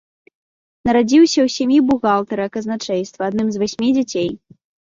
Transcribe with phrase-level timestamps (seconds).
[0.89, 4.29] Нарадзіўся ў сям'і бухгалтара казначэйства, адным з васьмі дзяцей.